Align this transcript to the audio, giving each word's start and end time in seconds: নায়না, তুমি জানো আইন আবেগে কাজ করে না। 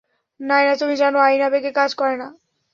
নায়না, 0.39 0.73
তুমি 0.75 0.95
জানো 0.95 1.17
আইন 1.19 1.41
আবেগে 1.41 1.71
কাজ 1.71 1.91
করে 1.93 2.15
না। 2.17 2.27